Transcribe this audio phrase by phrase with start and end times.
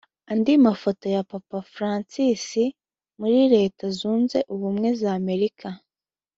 [0.31, 2.45] Andi mafoto ya Papa Francis
[3.19, 5.67] muri Leta Zunze Ubumwe za Amerika